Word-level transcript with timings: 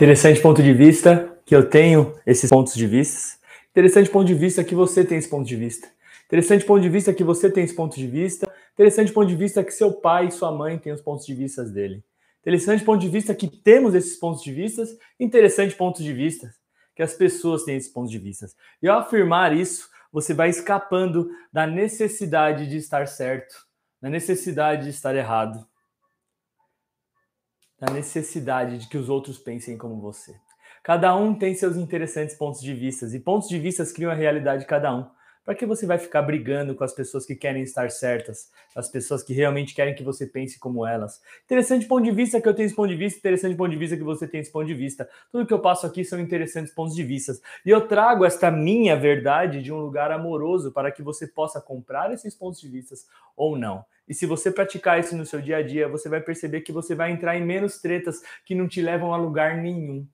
Interessante 0.00 0.40
ponto 0.40 0.62
de 0.62 0.72
vista 0.72 1.30
que 1.44 1.54
eu 1.54 1.68
tenho 1.68 2.14
esses 2.26 2.48
pontos 2.48 2.72
de 2.72 2.86
vista. 2.86 3.36
Interessante 3.70 4.08
ponto 4.08 4.26
de 4.26 4.32
vista 4.32 4.64
que 4.64 4.74
você 4.74 5.04
tem 5.04 5.18
esse 5.18 5.28
ponto 5.28 5.46
de 5.46 5.54
vista. 5.54 5.88
Interessante 6.24 6.64
ponto 6.64 6.80
de 6.80 6.88
vista 6.88 7.12
que 7.12 7.22
você 7.22 7.50
tem 7.50 7.64
esse 7.64 7.74
ponto 7.74 7.94
de 7.94 8.06
vista. 8.06 8.50
Interessante 8.72 9.12
ponto 9.12 9.28
de 9.28 9.36
vista 9.36 9.62
que 9.62 9.70
seu 9.70 9.92
pai 9.92 10.28
e 10.28 10.30
sua 10.30 10.50
mãe 10.50 10.78
têm 10.78 10.90
os 10.90 11.02
pontos 11.02 11.26
de 11.26 11.34
vista 11.34 11.62
dele. 11.64 12.02
Interessante 12.40 12.82
ponto 12.82 12.98
de 12.98 13.10
vista 13.10 13.34
que 13.34 13.46
temos 13.46 13.94
esses 13.94 14.18
pontos 14.18 14.42
de 14.42 14.54
vista. 14.54 14.84
Interessante 15.20 15.76
ponto 15.76 16.02
de 16.02 16.14
vista 16.14 16.50
que 16.96 17.02
as 17.02 17.12
pessoas 17.12 17.64
têm 17.64 17.76
esses 17.76 17.92
pontos 17.92 18.10
de 18.10 18.18
vista. 18.18 18.46
E 18.82 18.88
ao 18.88 19.00
afirmar 19.00 19.54
isso, 19.54 19.90
você 20.10 20.32
vai 20.32 20.48
escapando 20.48 21.28
da 21.52 21.66
necessidade 21.66 22.66
de 22.66 22.78
estar 22.78 23.06
certo, 23.06 23.54
da 24.00 24.08
necessidade 24.08 24.84
de 24.84 24.88
estar 24.88 25.14
errado 25.14 25.68
da 27.80 27.92
necessidade 27.92 28.78
de 28.78 28.88
que 28.88 28.98
os 28.98 29.08
outros 29.08 29.38
pensem 29.38 29.78
como 29.78 30.00
você. 30.00 30.36
Cada 30.82 31.14
um 31.16 31.34
tem 31.34 31.54
seus 31.54 31.76
interessantes 31.76 32.34
pontos 32.34 32.60
de 32.60 32.74
vista 32.74 33.06
e 33.06 33.18
pontos 33.18 33.48
de 33.48 33.58
vista 33.58 33.84
criam 33.94 34.10
a 34.10 34.14
realidade 34.14 34.62
de 34.62 34.68
cada 34.68 34.94
um. 34.94 35.06
Para 35.44 35.54
que 35.54 35.64
você 35.64 35.86
vai 35.86 35.98
ficar 35.98 36.22
brigando 36.22 36.74
com 36.74 36.84
as 36.84 36.94
pessoas 36.94 37.24
que 37.24 37.34
querem 37.34 37.62
estar 37.62 37.90
certas, 37.90 38.50
as 38.76 38.88
pessoas 38.88 39.22
que 39.22 39.32
realmente 39.32 39.74
querem 39.74 39.94
que 39.94 40.02
você 40.04 40.26
pense 40.26 40.58
como 40.58 40.86
elas? 40.86 41.20
Interessante 41.44 41.86
ponto 41.86 42.04
de 42.04 42.10
vista 42.10 42.40
que 42.40 42.48
eu 42.48 42.54
tenho 42.54 42.66
esse 42.66 42.74
ponto 42.74 42.88
de 42.88 42.94
vista, 42.94 43.18
interessante 43.18 43.56
ponto 43.56 43.70
de 43.70 43.76
vista 43.76 43.96
que 43.96 44.04
você 44.04 44.28
tem 44.28 44.40
esse 44.40 44.52
ponto 44.52 44.66
de 44.66 44.74
vista. 44.74 45.08
Tudo 45.32 45.46
que 45.46 45.52
eu 45.52 45.58
passo 45.58 45.86
aqui 45.86 46.04
são 46.04 46.20
interessantes 46.20 46.72
pontos 46.72 46.94
de 46.94 47.02
vista. 47.02 47.32
E 47.64 47.70
eu 47.70 47.88
trago 47.88 48.24
esta 48.24 48.50
minha 48.50 48.94
verdade 48.94 49.62
de 49.62 49.72
um 49.72 49.78
lugar 49.78 50.12
amoroso 50.12 50.72
para 50.72 50.92
que 50.92 51.02
você 51.02 51.26
possa 51.26 51.60
comprar 51.60 52.12
esses 52.12 52.34
pontos 52.34 52.60
de 52.60 52.68
vista 52.68 52.94
ou 53.34 53.56
não. 53.56 53.84
E 54.10 54.14
se 54.14 54.26
você 54.26 54.50
praticar 54.50 55.00
isso 55.00 55.16
no 55.16 55.24
seu 55.24 55.40
dia 55.40 55.58
a 55.58 55.62
dia, 55.62 55.88
você 55.88 56.08
vai 56.08 56.20
perceber 56.20 56.60
que 56.60 56.72
você 56.72 56.94
vai 56.94 57.12
entrar 57.12 57.38
em 57.38 57.44
menos 57.44 57.80
tretas 57.80 58.20
que 58.44 58.54
não 58.54 58.68
te 58.68 58.82
levam 58.82 59.14
a 59.14 59.16
lugar 59.16 59.56
nenhum. 59.56 60.06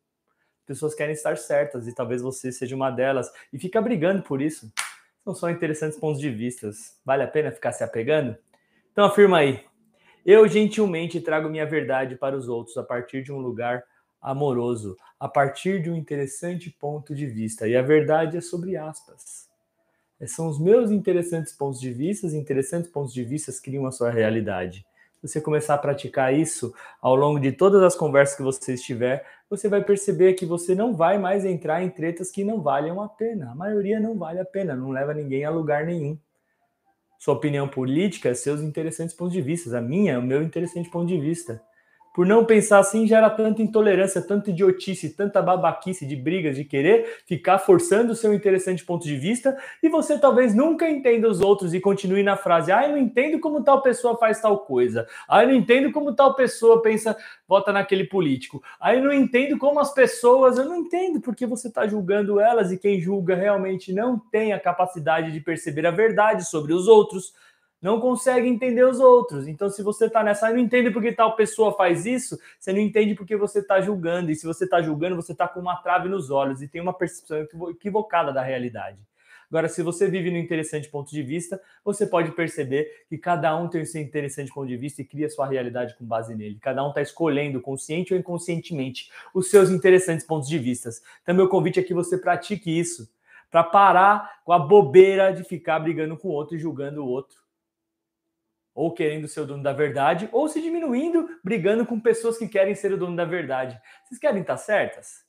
Pessoas 0.66 0.94
querem 0.94 1.14
estar 1.14 1.36
certas 1.36 1.88
e 1.88 1.94
talvez 1.94 2.22
você 2.22 2.52
seja 2.52 2.76
uma 2.76 2.90
delas 2.90 3.28
e 3.52 3.58
fica 3.58 3.80
brigando 3.80 4.22
por 4.22 4.42
isso 4.42 4.70
não 5.26 5.34
são 5.34 5.50
interessantes 5.50 5.98
pontos 5.98 6.20
de 6.20 6.30
vista. 6.30 6.70
Vale 7.04 7.24
a 7.24 7.26
pena 7.26 7.50
ficar 7.50 7.72
se 7.72 7.82
apegando? 7.82 8.36
Então 8.92 9.04
afirma 9.04 9.38
aí. 9.38 9.64
Eu 10.24 10.46
gentilmente 10.46 11.20
trago 11.20 11.48
minha 11.48 11.66
verdade 11.66 12.16
para 12.16 12.36
os 12.36 12.48
outros 12.48 12.76
a 12.76 12.82
partir 12.84 13.22
de 13.24 13.32
um 13.32 13.38
lugar 13.38 13.82
amoroso, 14.22 14.96
a 15.18 15.28
partir 15.28 15.82
de 15.82 15.90
um 15.90 15.96
interessante 15.96 16.70
ponto 16.70 17.14
de 17.14 17.26
vista. 17.26 17.66
E 17.66 17.76
a 17.76 17.82
verdade 17.82 18.36
é 18.36 18.40
sobre 18.40 18.76
aspas. 18.76 19.45
São 20.24 20.48
os 20.48 20.58
meus 20.58 20.90
interessantes 20.90 21.52
pontos 21.52 21.80
de 21.80 21.92
vista, 21.92 22.26
interessantes 22.28 22.90
pontos 22.90 23.12
de 23.12 23.22
vista 23.22 23.52
criam 23.62 23.86
a 23.86 23.92
sua 23.92 24.10
realidade 24.10 24.86
você 25.26 25.40
começar 25.40 25.74
a 25.74 25.78
praticar 25.78 26.32
isso 26.32 26.74
ao 27.00 27.14
longo 27.14 27.40
de 27.40 27.52
todas 27.52 27.82
as 27.82 27.96
conversas 27.96 28.36
que 28.36 28.42
você 28.42 28.74
estiver, 28.74 29.26
você 29.48 29.68
vai 29.68 29.82
perceber 29.82 30.34
que 30.34 30.46
você 30.46 30.74
não 30.74 30.94
vai 30.94 31.18
mais 31.18 31.44
entrar 31.44 31.82
em 31.82 31.90
tretas 31.90 32.30
que 32.30 32.44
não 32.44 32.62
valham 32.62 33.00
a 33.00 33.08
pena. 33.08 33.50
A 33.50 33.54
maioria 33.54 34.00
não 34.00 34.16
vale 34.16 34.40
a 34.40 34.44
pena, 34.44 34.74
não 34.74 34.90
leva 34.90 35.14
ninguém 35.14 35.44
a 35.44 35.50
lugar 35.50 35.84
nenhum. 35.84 36.18
Sua 37.18 37.34
opinião 37.34 37.66
política, 37.66 38.34
seus 38.34 38.60
interessantes 38.60 39.14
pontos 39.14 39.32
de 39.32 39.40
vista. 39.40 39.76
A 39.76 39.80
minha, 39.80 40.18
o 40.18 40.22
meu 40.22 40.42
interessante 40.42 40.90
ponto 40.90 41.06
de 41.06 41.18
vista. 41.18 41.62
Por 42.16 42.24
não 42.24 42.46
pensar 42.46 42.78
assim, 42.78 43.06
gera 43.06 43.28
tanta 43.28 43.60
intolerância, 43.60 44.22
tanta 44.22 44.48
idiotice, 44.48 45.10
tanta 45.10 45.42
babaquice 45.42 46.06
de 46.06 46.16
brigas, 46.16 46.56
de 46.56 46.64
querer 46.64 47.18
ficar 47.26 47.58
forçando 47.58 48.12
o 48.12 48.16
seu 48.16 48.32
interessante 48.32 48.82
ponto 48.82 49.04
de 49.04 49.14
vista, 49.18 49.54
e 49.82 49.90
você 49.90 50.18
talvez 50.18 50.54
nunca 50.54 50.88
entenda 50.88 51.28
os 51.28 51.42
outros 51.42 51.74
e 51.74 51.78
continue 51.78 52.22
na 52.22 52.34
frase: 52.34 52.72
ah, 52.72 52.84
eu 52.84 52.92
não 52.92 52.96
entendo 52.96 53.38
como 53.38 53.62
tal 53.62 53.82
pessoa 53.82 54.16
faz 54.16 54.40
tal 54.40 54.60
coisa, 54.60 55.06
ah, 55.28 55.42
eu 55.42 55.48
não 55.48 55.54
entendo 55.54 55.92
como 55.92 56.14
tal 56.14 56.34
pessoa 56.34 56.80
pensa, 56.80 57.14
vota 57.46 57.70
naquele 57.70 58.04
político, 58.04 58.62
ah, 58.80 58.94
eu 58.94 59.04
não 59.04 59.12
entendo 59.12 59.58
como 59.58 59.78
as 59.78 59.92
pessoas, 59.92 60.56
eu 60.56 60.64
não 60.64 60.76
entendo 60.76 61.20
porque 61.20 61.44
você 61.44 61.68
está 61.68 61.86
julgando 61.86 62.40
elas 62.40 62.72
e 62.72 62.78
quem 62.78 62.98
julga 62.98 63.34
realmente 63.34 63.92
não 63.92 64.18
tem 64.18 64.54
a 64.54 64.58
capacidade 64.58 65.30
de 65.32 65.40
perceber 65.40 65.86
a 65.86 65.90
verdade 65.90 66.48
sobre 66.48 66.72
os 66.72 66.88
outros 66.88 67.34
não 67.86 68.00
consegue 68.00 68.48
entender 68.48 68.84
os 68.84 68.98
outros. 68.98 69.46
Então, 69.46 69.70
se 69.70 69.80
você 69.80 70.06
está 70.06 70.20
nessa, 70.20 70.50
não 70.50 70.58
entende 70.58 70.90
porque 70.90 71.12
tal 71.12 71.36
pessoa 71.36 71.72
faz 71.76 72.04
isso, 72.04 72.36
você 72.58 72.72
não 72.72 72.80
entende 72.80 73.14
porque 73.14 73.36
você 73.36 73.60
está 73.60 73.80
julgando. 73.80 74.28
E 74.28 74.34
se 74.34 74.44
você 74.44 74.64
está 74.64 74.82
julgando, 74.82 75.14
você 75.14 75.30
está 75.30 75.46
com 75.46 75.60
uma 75.60 75.76
trave 75.76 76.08
nos 76.08 76.28
olhos 76.28 76.60
e 76.60 76.66
tem 76.66 76.80
uma 76.80 76.92
percepção 76.92 77.46
equivocada 77.70 78.32
da 78.32 78.42
realidade. 78.42 78.98
Agora, 79.48 79.68
se 79.68 79.84
você 79.84 80.10
vive 80.10 80.32
no 80.32 80.36
interessante 80.36 80.88
ponto 80.88 81.12
de 81.12 81.22
vista, 81.22 81.62
você 81.84 82.04
pode 82.04 82.32
perceber 82.32 83.04
que 83.08 83.16
cada 83.16 83.56
um 83.56 83.68
tem 83.68 83.82
o 83.82 83.86
seu 83.86 84.02
interessante 84.02 84.52
ponto 84.52 84.66
de 84.66 84.76
vista 84.76 85.02
e 85.02 85.04
cria 85.04 85.30
sua 85.30 85.46
realidade 85.46 85.96
com 85.96 86.04
base 86.04 86.34
nele. 86.34 86.58
Cada 86.60 86.84
um 86.84 86.88
está 86.88 87.00
escolhendo, 87.00 87.60
consciente 87.60 88.12
ou 88.12 88.18
inconscientemente, 88.18 89.12
os 89.32 89.48
seus 89.48 89.70
interessantes 89.70 90.26
pontos 90.26 90.48
de 90.48 90.58
vista. 90.58 90.90
Então, 91.22 91.36
meu 91.36 91.48
convite 91.48 91.78
é 91.78 91.84
que 91.84 91.94
você 91.94 92.18
pratique 92.18 92.76
isso, 92.76 93.08
para 93.48 93.62
parar 93.62 94.40
com 94.44 94.52
a 94.52 94.58
bobeira 94.58 95.32
de 95.32 95.44
ficar 95.44 95.78
brigando 95.78 96.16
com 96.16 96.26
o 96.26 96.32
outro 96.32 96.56
e 96.56 96.58
julgando 96.58 97.04
o 97.04 97.06
outro 97.06 97.45
ou 98.76 98.92
querendo 98.92 99.26
ser 99.26 99.40
o 99.40 99.46
dono 99.46 99.62
da 99.62 99.72
verdade, 99.72 100.28
ou 100.30 100.46
se 100.48 100.60
diminuindo, 100.60 101.40
brigando 101.42 101.86
com 101.86 101.98
pessoas 101.98 102.36
que 102.36 102.46
querem 102.46 102.74
ser 102.74 102.92
o 102.92 102.98
dono 102.98 103.16
da 103.16 103.24
verdade. 103.24 103.80
Vocês 104.04 104.20
querem 104.20 104.42
estar 104.42 104.58
certas? 104.58 105.24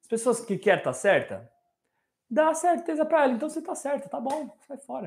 As 0.00 0.08
pessoas 0.08 0.40
que 0.40 0.56
querem 0.56 0.78
estar 0.78 0.94
certa, 0.94 1.52
dá 2.28 2.54
certeza 2.54 3.04
para 3.04 3.24
ela. 3.24 3.34
Então 3.34 3.50
você 3.50 3.58
está 3.58 3.74
certa, 3.74 4.08
tá 4.08 4.18
bom, 4.18 4.56
sai 4.66 4.78
fora. 4.78 5.04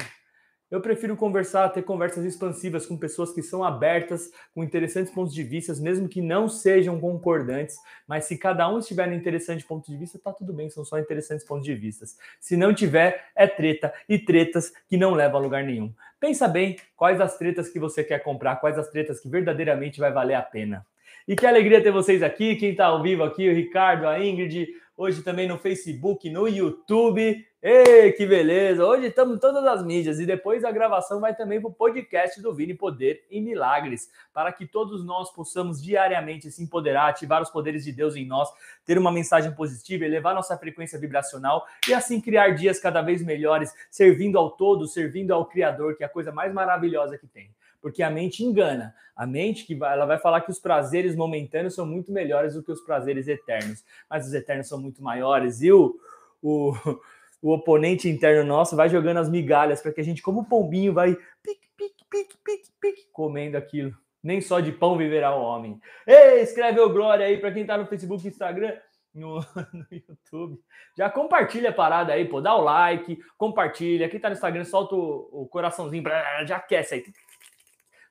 Eu 0.72 0.82
prefiro 0.82 1.18
conversar, 1.18 1.68
ter 1.70 1.82
conversas 1.82 2.24
expansivas 2.24 2.86
com 2.86 2.96
pessoas 2.96 3.34
que 3.34 3.42
são 3.42 3.64
abertas, 3.64 4.32
com 4.54 4.64
interessantes 4.64 5.12
pontos 5.12 5.34
de 5.34 5.42
vista, 5.42 5.74
mesmo 5.82 6.08
que 6.08 6.22
não 6.22 6.48
sejam 6.48 7.00
concordantes, 7.00 7.76
mas 8.08 8.26
se 8.26 8.38
cada 8.38 8.70
um 8.70 8.78
estiver 8.78 9.08
no 9.08 9.16
interessante 9.16 9.66
ponto 9.66 9.90
de 9.90 9.98
vista, 9.98 10.20
tá 10.20 10.32
tudo 10.32 10.54
bem, 10.54 10.70
são 10.70 10.86
só 10.86 11.00
interessantes 11.00 11.44
pontos 11.44 11.66
de 11.66 11.74
vista. 11.74 12.06
Se 12.40 12.56
não 12.56 12.72
tiver, 12.72 13.30
é 13.36 13.48
treta 13.48 13.92
e 14.08 14.20
tretas 14.20 14.72
que 14.88 14.96
não 14.96 15.16
levam 15.16 15.40
a 15.40 15.44
lugar 15.44 15.64
nenhum. 15.64 15.92
Pensa 16.20 16.48
bem 16.48 16.76
quais 16.96 17.20
as 17.20 17.36
tretas 17.36 17.70
que 17.70 17.80
você 17.80 18.04
quer 18.04 18.20
comprar, 18.20 18.58
quais 18.58 18.78
as 18.78 18.90
tretas 18.90 19.20
que 19.20 19.28
verdadeiramente 19.28 20.00
vai 20.00 20.12
valer 20.12 20.36
a 20.36 20.42
pena. 20.42 20.86
E 21.28 21.36
que 21.36 21.46
alegria 21.46 21.82
ter 21.82 21.92
vocês 21.92 22.22
aqui, 22.22 22.56
quem 22.56 22.72
está 22.72 22.86
ao 22.86 23.02
vivo 23.02 23.24
aqui, 23.24 23.50
o 23.50 23.54
Ricardo, 23.54 24.08
a 24.08 24.24
Ingrid, 24.24 24.68
hoje 25.00 25.22
também 25.22 25.48
no 25.48 25.58
Facebook, 25.58 26.30
no 26.30 26.46
YouTube. 26.46 27.46
Ei, 27.62 28.12
que 28.12 28.26
beleza! 28.26 28.86
Hoje 28.86 29.08
estamos 29.08 29.38
em 29.38 29.40
todas 29.40 29.66
as 29.66 29.82
mídias 29.82 30.20
e 30.20 30.26
depois 30.26 30.66
a 30.66 30.72
gravação 30.72 31.22
vai 31.22 31.34
também 31.34 31.62
para 31.62 31.70
o 31.70 31.74
podcast 31.74 32.42
do 32.42 32.54
Vini 32.54 32.74
Poder 32.74 33.26
e 33.32 33.40
Milagres, 33.40 34.10
para 34.34 34.52
que 34.52 34.68
todos 34.68 35.06
nós 35.06 35.34
possamos 35.34 35.82
diariamente 35.82 36.52
se 36.52 36.62
empoderar, 36.62 37.08
ativar 37.08 37.42
os 37.42 37.50
poderes 37.50 37.86
de 37.86 37.94
Deus 37.94 38.18
em 38.18 38.26
nós, 38.26 38.50
ter 38.86 38.98
uma 38.98 39.12
mensagem 39.12 39.54
positiva, 39.54 40.04
elevar 40.04 40.36
nossa 40.36 40.58
frequência 40.58 41.00
vibracional 41.00 41.66
e 41.88 41.94
assim 41.94 42.20
criar 42.20 42.50
dias 42.50 42.78
cada 42.78 43.02
vez 43.02 43.24
melhores, 43.24 43.74
servindo 43.90 44.38
ao 44.38 44.52
todo, 44.52 44.86
servindo 44.86 45.34
ao 45.34 45.46
Criador, 45.46 45.96
que 45.96 46.04
é 46.04 46.08
a 46.08 46.10
coisa 46.10 46.34
mais 46.34 46.54
maravilhosa 46.54 47.18
que 47.18 47.28
tem 47.28 47.50
porque 47.82 48.04
a 48.04 48.10
mente 48.10 48.44
engana. 48.44 48.94
A 49.16 49.26
mente 49.26 49.66
que 49.66 49.76
vai, 49.76 49.94
ela 49.94 50.06
vai 50.06 50.18
falar 50.18 50.42
que 50.42 50.52
os 50.52 50.60
prazeres 50.60 51.16
momentâneos 51.16 51.76
são 51.76 51.86
muito 51.86 52.12
melhores 52.12 52.54
do 52.54 52.64
que 52.64 52.72
os 52.72 52.82
prazeres 52.82 53.28
eternos, 53.28 53.84
mas 54.10 54.26
os 54.26 54.34
eternos 54.34 54.68
são 54.68 54.80
muito 54.80 55.04
maiores 55.04 55.62
e 55.62 55.72
o, 55.72 55.96
o, 56.42 56.74
o 57.42 57.52
oponente 57.52 58.08
interno 58.08 58.46
nosso 58.46 58.76
vai 58.76 58.90
jogando 58.90 59.18
as 59.18 59.30
migalhas 59.30 59.82
para 59.82 59.92
que 59.92 60.02
a 60.02 60.04
gente, 60.04 60.22
como 60.22 60.48
pombinho, 60.48 60.94
vai 60.94 61.16
pique, 61.44 61.68
pique, 61.76 62.06
pique, 62.10 62.38
pique, 62.44 62.70
pique, 62.80 63.08
comendo 63.12 63.58
aquilo. 63.58 63.94
Nem 64.22 64.42
só 64.42 64.60
de 64.60 64.72
pão 64.72 64.98
viverá 64.98 65.36
o 65.36 65.42
homem. 65.42 65.80
Ei, 66.06 66.42
escreve 66.42 66.80
o 66.80 66.90
Glória 66.90 67.26
aí 67.26 67.38
para 67.38 67.52
quem 67.52 67.62
está 67.62 67.78
no 67.78 67.88
Facebook, 67.88 68.28
Instagram, 68.28 68.74
no, 69.14 69.40
no, 69.74 69.86
YouTube. 69.92 70.60
Já 70.98 71.10
compartilha 71.10 71.70
a 71.70 71.74
parada 71.74 72.14
aí, 72.14 72.26
pô. 72.26 72.42
Dá 72.42 72.56
o 72.56 72.62
like, 72.62 73.18
compartilha. 73.38 74.10
Quem 74.10 74.18
está 74.18 74.30
no 74.30 74.36
Instagram, 74.36 74.66
solta 74.66 74.96
o, 74.96 75.30
o 75.32 75.48
coraçãozinho, 75.48 76.04
já 76.46 76.58
aquece 76.58 76.96
aí. 76.96 77.04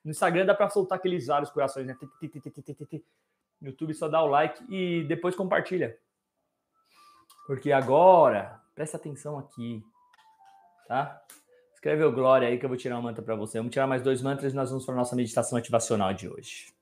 No 0.03 0.11
Instagram 0.11 0.45
dá 0.45 0.55
para 0.55 0.69
soltar 0.69 0.97
aqueles 0.97 1.27
vários 1.27 1.49
corações, 1.49 1.85
né? 1.85 1.97
No 3.61 3.67
YouTube 3.67 3.93
só 3.93 4.07
dá 4.07 4.21
o 4.23 4.27
like 4.27 4.63
e 4.69 5.03
depois 5.03 5.35
compartilha. 5.35 5.97
Porque 7.45 7.71
agora, 7.71 8.61
presta 8.73 8.97
atenção 8.97 9.37
aqui, 9.37 9.83
tá? 10.87 11.21
Escreve 11.73 12.03
o 12.03 12.11
Glória 12.11 12.47
aí 12.47 12.57
que 12.57 12.65
eu 12.65 12.69
vou 12.69 12.77
tirar 12.77 12.97
um 12.99 13.01
mantra 13.01 13.23
para 13.23 13.35
você. 13.35 13.57
Vamos 13.57 13.73
tirar 13.73 13.87
mais 13.87 14.01
dois 14.01 14.21
mantras 14.21 14.53
e 14.53 14.55
nós 14.55 14.69
vamos 14.69 14.85
para 14.85 14.95
nossa 14.95 15.15
meditação 15.15 15.57
ativacional 15.57 16.13
de 16.13 16.27
hoje. 16.27 16.73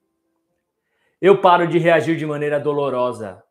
Eu 1.21 1.39
paro 1.41 1.67
de 1.67 1.77
reagir 1.77 2.17
de 2.17 2.25
maneira 2.25 2.59
dolorosa. 2.59 3.43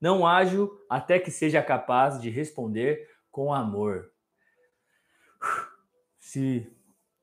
Não 0.00 0.26
ajo 0.26 0.70
até 0.88 1.18
que 1.18 1.30
seja 1.30 1.62
capaz 1.62 2.20
de 2.20 2.30
responder 2.30 3.08
com 3.30 3.52
amor. 3.52 4.10
Se 6.18 6.72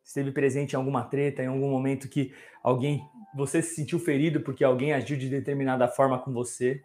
esteve 0.09 0.31
presente 0.31 0.73
em 0.73 0.75
alguma 0.75 1.03
treta, 1.03 1.43
em 1.43 1.47
algum 1.47 1.69
momento 1.69 2.09
que 2.09 2.33
alguém 2.63 3.07
você 3.35 3.61
se 3.61 3.75
sentiu 3.75 3.99
ferido 3.99 4.41
porque 4.41 4.63
alguém 4.63 4.91
agiu 4.91 5.15
de 5.15 5.29
determinada 5.29 5.87
forma 5.87 6.17
com 6.17 6.33
você. 6.33 6.81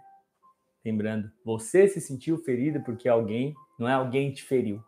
Lembrando, 0.85 1.33
você 1.43 1.89
se 1.89 2.03
sentiu 2.03 2.37
ferido 2.37 2.83
porque 2.83 3.09
alguém, 3.09 3.55
não 3.79 3.89
é 3.89 3.95
alguém 3.95 4.31
te 4.31 4.43
feriu. 4.43 4.85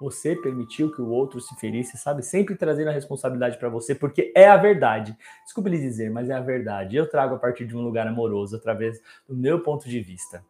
Você 0.00 0.34
permitiu 0.34 0.90
que 0.90 1.02
o 1.02 1.08
outro 1.08 1.42
se 1.42 1.54
ferisse, 1.56 1.98
sabe? 1.98 2.22
Sempre 2.22 2.56
trazendo 2.56 2.88
a 2.88 2.92
responsabilidade 2.92 3.58
para 3.58 3.68
você, 3.68 3.94
porque 3.94 4.32
é 4.34 4.48
a 4.48 4.56
verdade. 4.56 5.14
Desculpe 5.44 5.68
lhe 5.68 5.78
dizer, 5.78 6.10
mas 6.10 6.30
é 6.30 6.34
a 6.34 6.40
verdade. 6.40 6.96
Eu 6.96 7.06
trago 7.06 7.34
a 7.34 7.38
partir 7.38 7.66
de 7.66 7.76
um 7.76 7.82
lugar 7.82 8.06
amoroso, 8.06 8.56
através 8.56 8.98
do 9.28 9.36
meu 9.36 9.60
ponto 9.60 9.86
de 9.86 10.00
vista. 10.00 10.42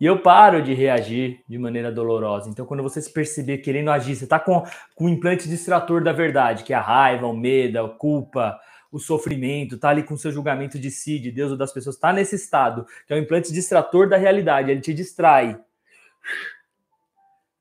E 0.00 0.06
eu 0.06 0.22
paro 0.22 0.62
de 0.62 0.72
reagir 0.72 1.42
de 1.46 1.58
maneira 1.58 1.92
dolorosa. 1.92 2.48
Então, 2.48 2.64
quando 2.64 2.82
você 2.82 3.02
se 3.02 3.12
perceber 3.12 3.58
querendo 3.58 3.90
agir, 3.90 4.16
você 4.16 4.24
está 4.24 4.40
com, 4.40 4.64
com 4.94 5.04
o 5.04 5.08
implante 5.10 5.46
distrator 5.46 6.02
da 6.02 6.10
verdade, 6.10 6.64
que 6.64 6.72
é 6.72 6.76
a 6.76 6.80
raiva, 6.80 7.26
o 7.26 7.36
medo, 7.36 7.78
a 7.78 7.88
culpa, 7.88 8.58
o 8.90 8.98
sofrimento, 8.98 9.78
tá 9.78 9.90
ali 9.90 10.02
com 10.02 10.14
o 10.14 10.18
seu 10.18 10.32
julgamento 10.32 10.78
de 10.78 10.90
si, 10.90 11.18
de 11.18 11.30
Deus 11.30 11.52
ou 11.52 11.56
das 11.56 11.70
pessoas, 11.70 11.96
está 11.96 12.14
nesse 12.14 12.34
estado, 12.34 12.86
que 13.06 13.12
é 13.12 13.16
o 13.16 13.18
implante 13.18 13.52
distrator 13.52 14.08
da 14.08 14.16
realidade, 14.16 14.70
ele 14.70 14.80
te 14.80 14.94
distrai. 14.94 15.60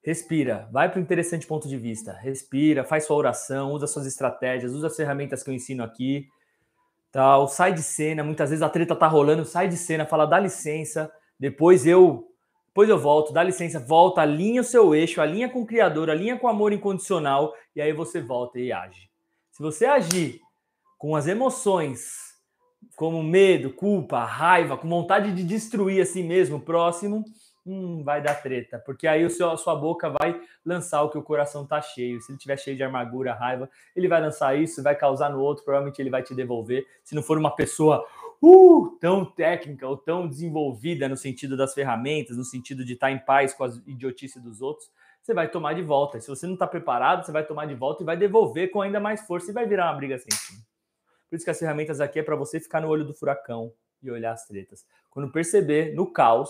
Respira, 0.01 0.67
vai 0.71 0.89
para 0.89 0.97
o 0.97 1.01
interessante 1.01 1.45
ponto 1.45 1.67
de 1.67 1.77
vista. 1.77 2.13
Respira, 2.13 2.85
faz 2.85 3.05
sua 3.05 3.17
oração, 3.17 3.73
usa 3.73 3.85
suas 3.85 4.05
estratégias, 4.05 4.71
usa 4.73 4.87
as 4.87 4.95
ferramentas 4.95 5.43
que 5.43 5.49
eu 5.49 5.53
ensino 5.53 5.83
aqui. 5.83 6.25
Tal, 7.11 7.49
sai 7.49 7.73
de 7.73 7.83
cena, 7.83 8.23
muitas 8.23 8.49
vezes 8.49 8.63
a 8.63 8.69
treta 8.69 8.95
tá 8.95 9.07
rolando, 9.07 9.43
sai 9.43 9.67
de 9.67 9.75
cena, 9.75 10.05
fala 10.05 10.25
dá 10.25 10.39
licença, 10.39 11.11
depois 11.39 11.85
eu 11.85 12.28
depois 12.79 12.89
eu 12.89 12.97
volto, 12.97 13.33
dá 13.33 13.43
licença, 13.43 13.77
volta, 13.77 14.21
alinha 14.21 14.61
o 14.61 14.63
seu 14.63 14.95
eixo, 14.95 15.19
alinha 15.19 15.49
com 15.49 15.63
o 15.63 15.65
Criador, 15.65 16.09
alinha 16.09 16.39
com 16.39 16.47
o 16.47 16.49
amor 16.49 16.71
incondicional, 16.71 17.53
e 17.75 17.81
aí 17.81 17.91
você 17.91 18.21
volta 18.21 18.57
e 18.57 18.71
age. 18.71 19.09
Se 19.51 19.61
você 19.61 19.85
agir 19.85 20.39
com 20.97 21.13
as 21.13 21.27
emoções, 21.27 22.37
como 22.95 23.21
medo, 23.21 23.69
culpa, 23.73 24.23
raiva, 24.23 24.77
com 24.77 24.87
vontade 24.87 25.33
de 25.33 25.43
destruir 25.43 26.01
a 26.01 26.05
si 26.05 26.23
mesmo, 26.23 26.55
o 26.55 26.61
próximo, 26.61 27.25
hum, 27.67 28.01
vai 28.01 28.21
dar 28.21 28.35
treta, 28.35 28.81
porque 28.85 29.07
aí 29.07 29.25
o 29.25 29.29
seu, 29.29 29.51
a 29.51 29.57
sua 29.57 29.75
boca 29.75 30.09
vai 30.09 30.39
lançar 30.65 31.03
o 31.03 31.09
que 31.09 31.17
o 31.17 31.21
coração 31.21 31.67
tá 31.67 31.81
cheio. 31.81 32.21
Se 32.21 32.31
ele 32.31 32.39
tiver 32.39 32.55
cheio 32.55 32.77
de 32.77 32.83
amargura, 32.83 33.33
raiva, 33.33 33.69
ele 33.93 34.07
vai 34.07 34.21
lançar 34.21 34.57
isso, 34.57 34.81
vai 34.81 34.95
causar 34.95 35.29
no 35.29 35.41
outro, 35.41 35.65
provavelmente 35.65 36.01
ele 36.01 36.09
vai 36.09 36.23
te 36.23 36.33
devolver. 36.33 36.87
Se 37.03 37.13
não 37.13 37.21
for 37.21 37.37
uma 37.37 37.53
pessoa 37.53 38.05
uh, 38.41 38.97
tão 38.99 39.25
técnica 39.25 39.87
ou 39.87 39.97
tão 39.97 40.27
desenvolvida 40.27 41.07
no 41.07 41.17
sentido 41.17 41.55
das 41.55 41.73
ferramentas, 41.73 42.37
no 42.37 42.43
sentido 42.43 42.85
de 42.85 42.93
estar 42.93 43.11
em 43.11 43.19
paz 43.19 43.53
com 43.53 43.63
as 43.63 43.77
idiotices 43.85 44.41
dos 44.41 44.61
outros, 44.61 44.89
você 45.21 45.33
vai 45.33 45.49
tomar 45.49 45.73
de 45.73 45.81
volta. 45.81 46.19
Se 46.19 46.27
você 46.27 46.47
não 46.47 46.53
está 46.53 46.65
preparado, 46.65 47.25
você 47.25 47.31
vai 47.31 47.45
tomar 47.45 47.65
de 47.65 47.75
volta 47.75 48.03
e 48.03 48.05
vai 48.05 48.17
devolver 48.17 48.71
com 48.71 48.81
ainda 48.81 48.99
mais 48.99 49.21
força 49.21 49.51
e 49.51 49.53
vai 49.53 49.67
virar 49.67 49.91
uma 49.91 49.97
briga 49.97 50.17
sem 50.17 50.31
fim. 50.31 50.61
Por 51.29 51.35
isso 51.35 51.45
que 51.45 51.51
as 51.51 51.59
ferramentas 51.59 52.01
aqui 52.01 52.19
é 52.19 52.23
para 52.23 52.35
você 52.35 52.59
ficar 52.59 52.81
no 52.81 52.87
olho 52.87 53.05
do 53.05 53.13
furacão 53.13 53.71
e 54.01 54.09
olhar 54.09 54.31
as 54.31 54.45
tretas. 54.47 54.85
Quando 55.09 55.31
perceber, 55.31 55.93
no 55.93 56.11
caos, 56.11 56.49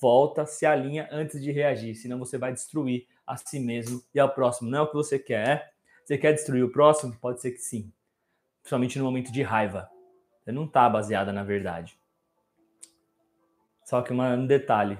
volta, 0.00 0.46
se 0.46 0.66
alinha 0.66 1.08
antes 1.12 1.40
de 1.40 1.52
reagir, 1.52 1.94
senão 1.94 2.18
você 2.18 2.36
vai 2.36 2.52
destruir 2.52 3.06
a 3.26 3.36
si 3.36 3.60
mesmo 3.60 4.02
e 4.14 4.18
ao 4.18 4.28
próximo. 4.28 4.70
Não 4.70 4.78
é 4.78 4.82
o 4.82 4.88
que 4.88 4.94
você 4.94 5.18
quer, 5.18 5.48
é? 5.48 5.70
Você 6.04 6.16
quer 6.16 6.32
destruir 6.32 6.64
o 6.64 6.70
próximo? 6.70 7.16
Pode 7.20 7.40
ser 7.40 7.50
que 7.50 7.58
sim. 7.58 7.92
Principalmente 8.62 8.98
no 8.98 9.04
momento 9.04 9.32
de 9.32 9.42
raiva. 9.42 9.88
Não 10.52 10.64
está 10.64 10.88
baseada 10.88 11.32
na 11.32 11.42
verdade. 11.42 11.98
Só 13.84 14.02
que 14.02 14.12
um 14.12 14.46
detalhe: 14.46 14.98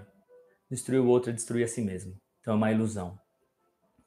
destruir 0.71 1.01
o 1.01 1.09
outro 1.09 1.31
é 1.31 1.33
destruir 1.33 1.65
a 1.65 1.69
si 1.69 1.83
mesmo. 1.83 2.17
Então 2.41 2.55
é 2.55 2.57
uma 2.57 2.73
ilusão. 2.73 3.19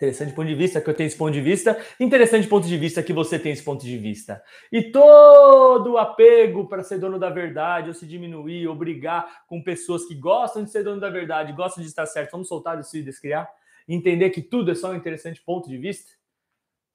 Interessante 0.02 0.32
ponto 0.32 0.48
de 0.48 0.56
vista 0.56 0.80
que 0.80 0.90
eu 0.90 0.94
tenho 0.94 1.08
esse 1.08 1.18
ponto 1.18 1.34
de 1.34 1.42
vista. 1.42 1.78
Interessante 2.00 2.48
ponto 2.48 2.66
de 2.66 2.78
vista 2.78 3.04
que 3.04 3.12
você 3.12 3.38
tem 3.38 3.52
esse 3.52 3.62
ponto 3.62 3.84
de 3.84 3.98
vista. 3.98 4.42
E 4.72 4.82
todo 4.82 5.92
o 5.92 5.98
apego 5.98 6.70
para 6.70 6.84
ser 6.84 7.00
dono 7.00 7.20
da 7.20 7.30
verdade, 7.30 7.90
ou 7.90 7.94
se 7.94 8.08
diminuir, 8.08 8.66
ou 8.66 8.74
brigar 8.74 9.46
com 9.46 9.62
pessoas 9.62 10.06
que 10.06 10.16
gostam 10.16 10.64
de 10.64 10.72
ser 10.72 10.84
dono 10.84 11.02
da 11.02 11.10
verdade, 11.10 11.52
gostam 11.52 11.84
de 11.84 11.90
estar 11.90 12.06
certo, 12.06 12.32
vamos 12.32 12.48
soltar 12.48 12.80
isso 12.80 12.96
e 12.96 13.04
descriar. 13.04 13.50
Entender 13.86 14.30
que 14.30 14.42
tudo 14.42 14.72
é 14.72 14.76
só 14.76 14.92
um 14.92 14.96
interessante 14.96 15.42
ponto 15.42 15.68
de 15.68 15.78
vista. 15.78 16.14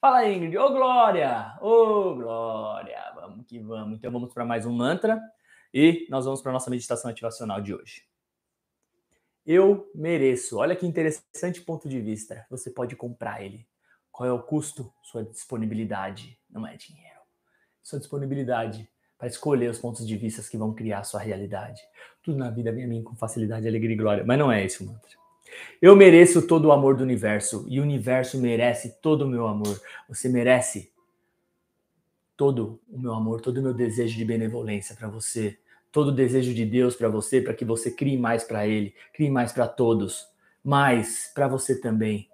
Fala, 0.01 0.27
Ingrid. 0.27 0.57
Ô, 0.57 0.71
Glória! 0.71 1.59
Ô, 1.61 2.15
Glória! 2.15 3.14
Vamos 3.29 3.47
que 3.47 3.59
vamos. 3.59 3.99
Então, 3.99 4.13
vamos 4.13 4.33
para 4.33 4.45
mais 4.45 4.67
um 4.67 4.73
mantra 4.73 5.21
e 5.73 6.07
nós 6.11 6.25
vamos 6.25 6.43
para 6.43 6.51
a 6.51 6.55
nossa 6.55 6.71
meditação 6.71 7.11
ativacional 7.11 7.61
de 7.61 7.75
hoje. 7.75 8.03
Eu 9.47 9.91
mereço. 9.95 10.59
Olha 10.59 10.77
que 10.77 10.87
interessante 10.87 11.61
ponto 11.61 11.89
de 11.89 12.01
vista. 12.01 12.47
Você 12.51 12.71
pode 12.71 12.97
comprar 12.97 13.43
ele. 13.43 13.67
Qual 14.11 14.29
é 14.29 14.33
o 14.33 14.43
custo? 14.43 14.93
Sua 15.03 15.25
disponibilidade. 15.25 16.39
Não 16.49 16.67
é 16.67 16.77
dinheiro. 16.77 17.21
Sua 17.83 17.99
disponibilidade 17.99 18.89
para 19.19 19.29
escolher 19.29 19.71
os 19.71 19.79
pontos 19.79 20.07
de 20.07 20.17
vista 20.17 20.43
que 20.49 20.57
vão 20.57 20.73
criar 20.73 21.01
a 21.01 21.05
sua 21.05 21.21
realidade. 21.21 21.81
Tudo 22.23 22.39
na 22.39 22.51
vida 22.51 22.73
vem 22.73 22.85
a 22.85 22.89
mim 22.89 23.03
com 23.03 23.15
facilidade, 23.17 23.67
alegria 23.67 23.95
e 23.95 23.99
glória. 23.99 24.25
Mas 24.25 24.39
não 24.39 24.51
é 24.51 24.65
esse 24.65 24.83
o 24.83 24.87
mantra. 24.87 25.11
Eu 25.81 25.95
mereço 25.95 26.47
todo 26.47 26.67
o 26.67 26.73
amor 26.73 26.97
do 26.97 27.03
universo 27.03 27.67
e 27.69 27.79
o 27.79 27.83
universo 27.83 28.41
merece 28.41 29.01
todo 29.01 29.23
o 29.23 29.29
meu 29.29 29.47
amor. 29.47 29.81
Você 30.09 30.29
merece 30.29 30.94
todo 32.37 32.81
o 32.89 32.99
meu 32.99 33.13
amor, 33.13 33.41
todo 33.41 33.59
o 33.59 33.63
meu 33.63 33.75
desejo 33.75 34.17
de 34.17 34.25
benevolência 34.25 34.95
para 34.95 35.09
você, 35.09 35.59
todo 35.93 36.09
o 36.09 36.13
desejo 36.13 36.53
de 36.53 36.65
Deus 36.65 36.97
para 36.97 37.09
você, 37.09 37.41
para 37.41 37.55
que 37.55 37.65
você 37.65 37.91
crie 37.91 38.19
mais 38.19 38.45
para 38.45 38.67
Ele, 38.67 38.95
crie 39.13 39.31
mais 39.31 39.53
para 39.53 39.69
todos, 39.69 40.27
mais 40.63 41.31
para 41.35 41.47
você 41.47 41.81
também. 41.81 42.29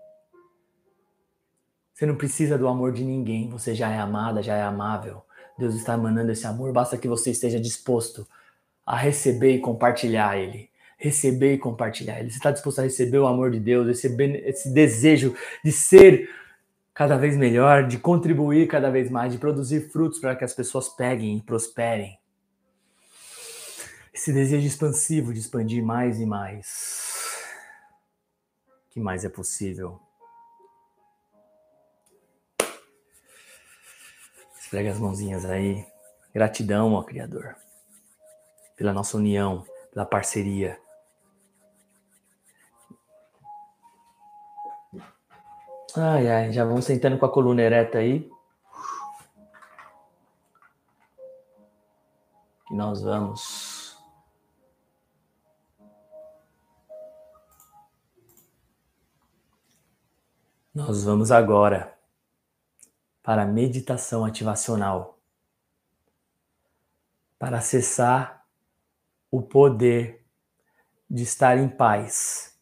Você 1.92 2.06
não 2.06 2.16
precisa 2.16 2.56
do 2.56 2.66
amor 2.66 2.92
de 2.92 3.04
ninguém, 3.04 3.50
você 3.50 3.74
já 3.74 3.90
é 3.90 3.98
amada, 3.98 4.42
já 4.42 4.56
é 4.56 4.62
amável. 4.62 5.22
Deus 5.58 5.74
está 5.74 5.94
emanando 5.94 6.32
esse 6.32 6.46
amor, 6.46 6.72
basta 6.72 6.96
que 6.96 7.06
você 7.06 7.30
esteja 7.30 7.60
disposto 7.60 8.26
a 8.86 8.96
receber 8.96 9.54
e 9.54 9.60
compartilhar 9.60 10.38
ele 10.38 10.70
receber 11.00 11.54
e 11.54 11.58
compartilhar. 11.58 12.20
Ele 12.20 12.28
está 12.28 12.50
disposto 12.50 12.78
a 12.80 12.82
receber 12.82 13.18
o 13.18 13.26
amor 13.26 13.50
de 13.50 13.58
Deus, 13.58 13.88
esse, 13.88 14.06
esse 14.44 14.70
desejo 14.70 15.34
de 15.64 15.72
ser 15.72 16.28
cada 17.00 17.16
vez 17.16 17.34
melhor, 17.34 17.86
de 17.86 17.98
contribuir 17.98 18.68
cada 18.68 18.90
vez 18.90 19.10
mais, 19.10 19.32
de 19.32 19.38
produzir 19.38 19.88
frutos 19.90 20.18
para 20.18 20.36
que 20.36 20.44
as 20.44 20.52
pessoas 20.52 20.86
peguem 20.86 21.38
e 21.38 21.40
prosperem. 21.40 22.20
Esse 24.12 24.30
desejo 24.34 24.66
expansivo 24.66 25.32
de 25.32 25.40
expandir 25.40 25.82
mais 25.82 26.20
e 26.20 26.26
mais. 26.26 27.42
O 28.68 28.90
que 28.90 29.00
mais 29.00 29.24
é 29.24 29.30
possível? 29.30 29.98
Esfrega 34.60 34.90
as 34.90 34.98
mãozinhas 34.98 35.46
aí. 35.46 35.82
Gratidão 36.34 36.94
ao 36.94 37.04
Criador 37.04 37.56
pela 38.76 38.92
nossa 38.92 39.16
união, 39.16 39.64
pela 39.90 40.04
parceria. 40.04 40.78
Ai, 45.96 46.28
ai, 46.28 46.52
já 46.52 46.64
vamos 46.64 46.84
sentando 46.84 47.18
com 47.18 47.26
a 47.26 47.32
coluna 47.32 47.62
ereta 47.62 47.98
aí. 47.98 48.30
E 52.70 52.74
nós 52.74 53.02
vamos. 53.02 53.98
Nós 60.72 61.02
vamos 61.02 61.32
agora 61.32 61.98
para 63.22 63.42
a 63.42 63.46
meditação 63.46 64.24
ativacional. 64.24 65.18
Para 67.36 67.58
acessar 67.58 68.46
o 69.30 69.42
poder 69.42 70.24
de 71.10 71.24
estar 71.24 71.58
em 71.58 71.68
paz 71.68 72.56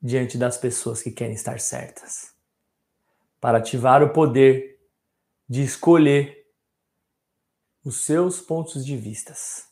diante 0.00 0.38
das 0.38 0.56
pessoas 0.56 1.02
que 1.02 1.10
querem 1.10 1.34
estar 1.34 1.60
certas 1.60 2.37
para 3.40 3.58
ativar 3.58 4.02
o 4.02 4.12
poder 4.12 4.80
de 5.48 5.62
escolher 5.62 6.46
os 7.84 8.04
seus 8.04 8.40
pontos 8.40 8.84
de 8.84 8.96
vistas. 8.96 9.68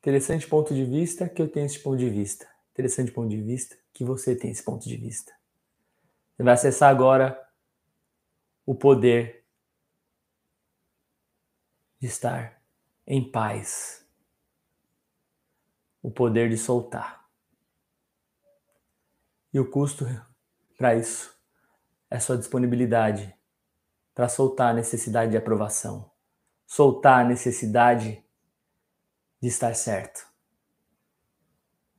Interessante 0.00 0.46
ponto 0.46 0.74
de 0.74 0.84
vista 0.84 1.28
que 1.28 1.40
eu 1.40 1.50
tenho 1.50 1.66
esse 1.66 1.78
ponto 1.78 1.98
de 1.98 2.10
vista. 2.10 2.48
Interessante 2.72 3.12
ponto 3.12 3.28
de 3.28 3.40
vista 3.40 3.76
que 3.92 4.04
você 4.04 4.34
tem 4.34 4.50
esse 4.50 4.62
ponto 4.62 4.88
de 4.88 4.96
vista. 4.96 5.32
Você 6.36 6.42
vai 6.42 6.54
acessar 6.54 6.90
agora 6.90 7.38
o 8.64 8.74
poder 8.74 9.44
de 11.98 12.06
estar 12.06 12.62
em 13.06 13.30
paz. 13.30 14.06
O 16.02 16.10
poder 16.10 16.48
de 16.48 16.56
soltar. 16.56 17.28
E 19.52 19.60
o 19.60 19.70
custo 19.70 20.06
para 20.78 20.94
isso 20.94 21.39
é 22.10 22.18
sua 22.18 22.36
disponibilidade 22.36 23.32
para 24.14 24.28
soltar 24.28 24.72
a 24.72 24.74
necessidade 24.74 25.30
de 25.30 25.36
aprovação, 25.36 26.10
soltar 26.66 27.24
a 27.24 27.28
necessidade 27.28 28.22
de 29.40 29.48
estar 29.48 29.74
certo, 29.74 30.26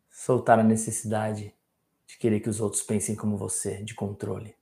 soltar 0.09 0.59
a 0.59 0.63
necessidade 0.63 1.55
de 2.05 2.17
querer 2.17 2.41
que 2.41 2.49
os 2.49 2.59
outros 2.59 2.83
pensem 2.83 3.15
como 3.15 3.37
você, 3.37 3.81
de 3.83 3.95
controle. 3.95 4.55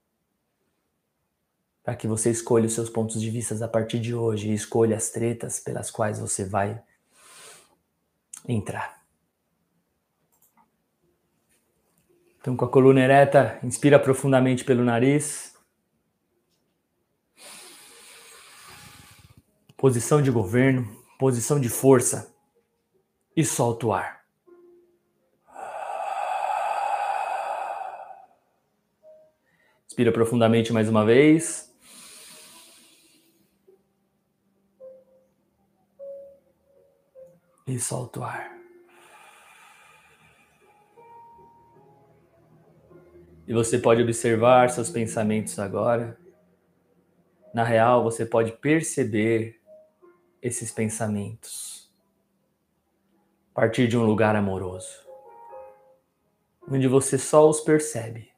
Para 1.82 1.96
que 1.96 2.06
você 2.06 2.30
escolha 2.30 2.66
os 2.66 2.72
seus 2.72 2.88
pontos 2.88 3.20
de 3.20 3.28
vista 3.28 3.62
a 3.64 3.68
partir 3.68 3.98
de 3.98 4.14
hoje 4.14 4.48
e 4.48 4.54
escolha 4.54 4.96
as 4.96 5.10
tretas 5.10 5.58
pelas 5.58 5.90
quais 5.90 6.20
você 6.20 6.44
vai 6.44 6.80
entrar. 8.46 8.99
Então, 12.40 12.56
com 12.56 12.64
a 12.64 12.68
coluna 12.68 13.00
ereta, 13.00 13.58
inspira 13.62 13.98
profundamente 13.98 14.64
pelo 14.64 14.82
nariz. 14.82 15.54
Posição 19.76 20.22
de 20.22 20.30
governo, 20.30 20.88
posição 21.18 21.60
de 21.60 21.68
força. 21.68 22.34
E 23.36 23.44
solta 23.44 23.86
o 23.86 23.92
ar. 23.92 24.24
Inspira 29.86 30.10
profundamente 30.10 30.72
mais 30.72 30.88
uma 30.88 31.04
vez. 31.04 31.70
E 37.66 37.78
solta 37.78 38.20
o 38.20 38.24
ar. 38.24 38.59
E 43.50 43.52
você 43.52 43.80
pode 43.80 44.00
observar 44.00 44.70
seus 44.70 44.90
pensamentos 44.90 45.58
agora. 45.58 46.16
Na 47.52 47.64
real, 47.64 48.04
você 48.04 48.24
pode 48.24 48.52
perceber 48.52 49.60
esses 50.40 50.70
pensamentos 50.70 51.92
a 53.50 53.54
partir 53.60 53.88
de 53.88 53.98
um 53.98 54.06
lugar 54.06 54.36
amoroso, 54.36 55.04
onde 56.70 56.86
você 56.86 57.18
só 57.18 57.50
os 57.50 57.60
percebe. 57.60 58.30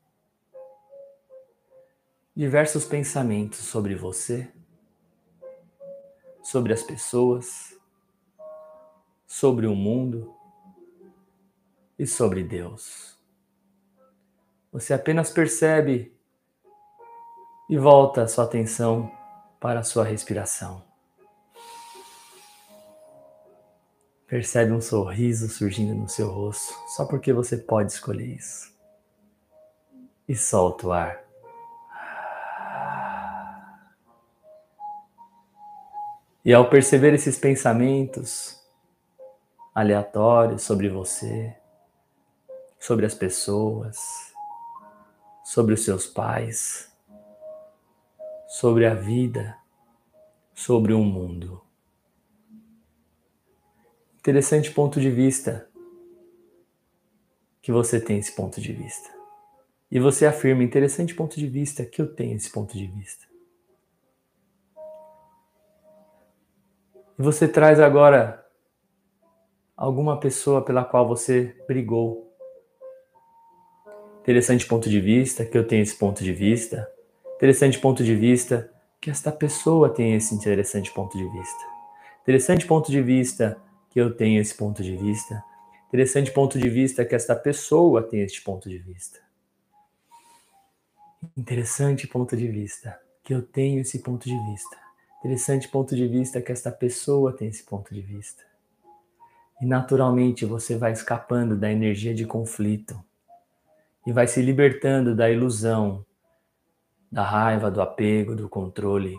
Diversos 2.34 2.86
pensamentos 2.86 3.58
sobre 3.58 3.94
você, 3.94 4.50
sobre 6.42 6.72
as 6.72 6.82
pessoas, 6.82 7.78
sobre 9.26 9.66
o 9.66 9.74
mundo 9.74 10.34
e 11.98 12.06
sobre 12.06 12.42
Deus. 12.42 13.20
Você 14.72 14.94
apenas 14.94 15.30
percebe 15.30 16.16
e 17.68 17.76
volta 17.76 18.22
a 18.22 18.28
sua 18.28 18.44
atenção 18.44 19.12
para 19.60 19.80
a 19.80 19.82
sua 19.82 20.02
respiração. 20.02 20.82
Percebe 24.26 24.72
um 24.72 24.80
sorriso 24.80 25.46
surgindo 25.50 25.94
no 25.94 26.08
seu 26.08 26.30
rosto, 26.30 26.72
só 26.88 27.04
porque 27.04 27.34
você 27.34 27.58
pode 27.58 27.92
escolher 27.92 28.34
isso. 28.34 28.72
E 30.26 30.34
solta 30.34 30.86
o 30.86 30.92
ar. 30.92 31.22
E 36.42 36.54
ao 36.54 36.70
perceber 36.70 37.12
esses 37.12 37.38
pensamentos 37.38 38.58
aleatórios 39.74 40.62
sobre 40.62 40.88
você, 40.88 41.54
sobre 42.80 43.04
as 43.04 43.14
pessoas, 43.14 44.31
sobre 45.44 45.74
os 45.74 45.84
seus 45.84 46.06
pais, 46.06 46.92
sobre 48.46 48.86
a 48.86 48.94
vida, 48.94 49.56
sobre 50.54 50.92
o 50.92 51.02
mundo. 51.02 51.62
Interessante 54.18 54.70
ponto 54.70 55.00
de 55.00 55.10
vista 55.10 55.68
que 57.60 57.72
você 57.72 58.00
tem 58.00 58.18
esse 58.18 58.34
ponto 58.34 58.60
de 58.60 58.72
vista. 58.72 59.10
E 59.90 60.00
você 60.00 60.26
afirma, 60.26 60.62
interessante 60.62 61.14
ponto 61.14 61.36
de 61.38 61.46
vista 61.46 61.84
que 61.84 62.00
eu 62.00 62.14
tenho 62.14 62.36
esse 62.36 62.50
ponto 62.50 62.76
de 62.76 62.86
vista. 62.86 63.26
E 67.18 67.22
você 67.22 67.46
traz 67.46 67.78
agora 67.78 68.42
alguma 69.76 70.18
pessoa 70.18 70.64
pela 70.64 70.84
qual 70.84 71.06
você 71.06 71.56
brigou. 71.66 72.31
Interessante 74.22 74.64
ponto 74.66 74.88
de 74.88 75.00
vista 75.00 75.44
que 75.44 75.58
eu 75.58 75.66
tenho 75.66 75.82
esse 75.82 75.96
ponto 75.96 76.22
de 76.22 76.32
vista. 76.32 76.88
Interessante 77.34 77.76
ponto 77.80 78.04
de 78.04 78.14
vista 78.14 78.72
que 79.00 79.10
esta 79.10 79.32
pessoa 79.32 79.90
tem 79.90 80.14
esse 80.14 80.32
interessante 80.32 80.92
ponto 80.92 81.18
de 81.18 81.28
vista. 81.28 81.64
Interessante 82.22 82.64
ponto 82.64 82.92
de 82.92 83.02
vista 83.02 83.60
que 83.90 84.00
eu 84.00 84.14
tenho 84.14 84.40
esse 84.40 84.54
ponto 84.54 84.80
de 84.80 84.96
vista. 84.96 85.42
Interessante 85.88 86.30
ponto 86.30 86.56
de 86.56 86.70
vista 86.70 87.04
que 87.04 87.16
esta 87.16 87.34
pessoa 87.34 88.00
tem 88.00 88.20
este 88.20 88.40
ponto 88.42 88.68
de 88.68 88.78
vista. 88.78 89.18
Interessante 91.36 92.06
ponto 92.06 92.36
de 92.36 92.46
vista 92.46 92.96
que 93.24 93.34
eu 93.34 93.42
tenho 93.42 93.80
esse 93.80 93.98
ponto 93.98 94.28
de 94.28 94.38
vista. 94.52 94.76
Interessante 95.18 95.66
ponto 95.66 95.96
de 95.96 96.06
vista 96.06 96.40
que 96.40 96.52
esta 96.52 96.70
pessoa 96.70 97.32
tem 97.32 97.48
esse 97.48 97.64
ponto 97.64 97.92
de 97.92 98.00
vista. 98.00 98.44
E 99.60 99.66
naturalmente 99.66 100.46
você 100.46 100.76
vai 100.76 100.92
escapando 100.92 101.56
da 101.56 101.72
energia 101.72 102.14
de 102.14 102.24
conflito 102.24 103.04
e 104.06 104.12
vai 104.12 104.26
se 104.26 104.42
libertando 104.42 105.14
da 105.14 105.30
ilusão 105.30 106.04
da 107.12 107.22
raiva, 107.22 107.70
do 107.70 107.82
apego, 107.82 108.34
do 108.34 108.48
controle. 108.48 109.18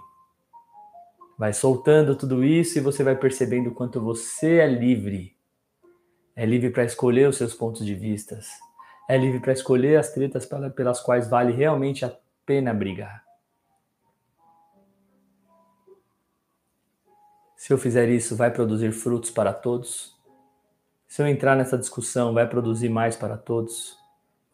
Vai 1.38 1.54
soltando 1.54 2.16
tudo 2.16 2.44
isso 2.44 2.80
e 2.80 2.82
você 2.82 3.04
vai 3.04 3.16
percebendo 3.16 3.70
o 3.70 3.74
quanto 3.74 4.02
você 4.02 4.58
é 4.58 4.68
livre. 4.68 5.38
É 6.36 6.44
livre 6.44 6.72
para 6.72 6.84
escolher 6.84 7.30
os 7.30 7.38
seus 7.38 7.54
pontos 7.54 7.86
de 7.86 7.94
vista. 7.94 8.40
É 9.08 9.16
livre 9.16 9.40
para 9.40 9.54
escolher 9.54 9.98
as 9.98 10.12
tretas 10.12 10.50
pelas 10.76 11.00
quais 11.02 11.30
vale 11.30 11.54
realmente 11.54 12.04
a 12.04 12.18
pena 12.44 12.74
brigar. 12.74 13.24
Se 17.56 17.72
eu 17.72 17.78
fizer 17.78 18.10
isso, 18.10 18.36
vai 18.36 18.52
produzir 18.52 18.92
frutos 18.92 19.30
para 19.30 19.54
todos? 19.54 20.20
Se 21.08 21.22
eu 21.22 21.28
entrar 21.28 21.56
nessa 21.56 21.78
discussão, 21.78 22.34
vai 22.34 22.50
produzir 22.50 22.90
mais 22.90 23.16
para 23.16 23.38
todos? 23.38 24.03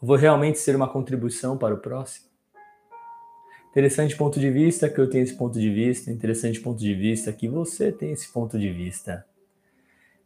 Vou 0.02 0.16
realmente 0.16 0.60
ser 0.60 0.76
uma 0.76 0.88
contribuição 0.88 1.58
para 1.58 1.74
o 1.74 1.80
próximo? 1.80 2.30
Interessante 3.70 4.16
ponto 4.16 4.40
de 4.40 4.50
vista 4.50 4.90
que 4.90 5.00
eu 5.00 5.10
tenho 5.10 5.24
esse 5.24 5.36
ponto 5.36 5.60
de 5.60 5.70
vista, 5.72 6.12
interessante 6.12 6.60
ponto 6.60 6.80
de 6.80 6.96
vista 6.96 7.32
que 7.32 7.48
você 7.48 7.92
tem 7.92 8.12
esse 8.12 8.32
ponto 8.32 8.58
de 8.58 8.72
vista. 8.72 9.26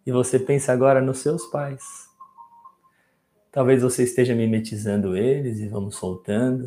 E 0.06 0.12
você 0.12 0.40
pensa 0.40 0.72
agora 0.72 1.02
nos 1.02 1.20
seus 1.20 1.46
pais. 1.48 1.84
Talvez 3.52 3.82
você 3.82 4.04
esteja 4.04 4.34
mimetizando 4.34 5.16
eles 5.16 5.60
e 5.60 5.68
vamos 5.68 5.96
soltando. 5.96 6.66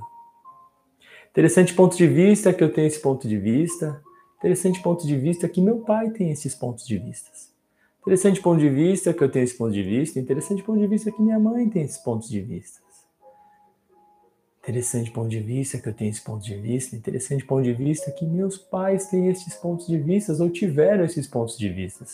Interessante 1.30 1.74
ponto 1.74 1.96
de 1.96 2.06
vista 2.06 2.52
que 2.52 2.62
eu 2.62 2.72
tenho 2.72 2.86
esse 2.86 3.00
ponto 3.00 3.26
de 3.26 3.38
vista. 3.38 4.02
Interessante 4.38 4.80
ponto 4.82 5.06
de 5.06 5.16
vista 5.16 5.48
que 5.48 5.60
meu 5.60 5.78
pai 5.78 6.10
tem 6.10 6.30
esses 6.30 6.54
pontos 6.54 6.86
de 6.86 6.98
vista. 6.98 7.30
Interessante 8.02 8.40
ponto 8.40 8.60
de 8.60 8.68
vista 8.68 9.12
que 9.12 9.24
eu 9.24 9.30
tenho 9.30 9.44
esse 9.44 9.56
ponto 9.56 9.72
de 9.72 9.82
vista. 9.82 10.20
Interessante 10.20 10.62
ponto 10.62 10.78
de 10.78 10.86
vista 10.86 11.10
que 11.10 11.22
minha 11.22 11.38
mãe 11.38 11.68
tem 11.68 11.82
esses 11.82 11.98
pontos 11.98 12.28
de 12.28 12.40
vista. 12.40 12.85
Interessante 14.66 15.12
ponto 15.12 15.28
de 15.28 15.38
vista 15.38 15.78
que 15.78 15.88
eu 15.88 15.94
tenho 15.94 16.10
esse 16.10 16.20
ponto 16.20 16.44
de 16.44 16.56
vista, 16.56 16.96
interessante 16.96 17.44
ponto 17.44 17.62
de 17.62 17.72
vista 17.72 18.10
que 18.10 18.26
meus 18.26 18.58
pais 18.58 19.06
têm 19.06 19.28
esses 19.28 19.54
pontos 19.54 19.86
de 19.86 19.96
vista 19.96 20.32
ou 20.42 20.50
tiveram 20.50 21.04
esses 21.04 21.28
pontos 21.28 21.56
de 21.56 21.68
vista. 21.68 22.04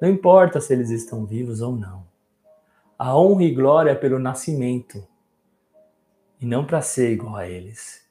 Não 0.00 0.10
importa 0.10 0.60
se 0.60 0.72
eles 0.72 0.90
estão 0.90 1.24
vivos 1.24 1.60
ou 1.60 1.76
não. 1.76 2.04
A 2.98 3.16
honra 3.16 3.44
e 3.44 3.54
glória 3.54 3.90
é 3.92 3.94
pelo 3.94 4.18
nascimento 4.18 5.06
e 6.40 6.44
não 6.44 6.66
para 6.66 6.82
ser 6.82 7.12
igual 7.12 7.36
a 7.36 7.48
eles. 7.48 8.04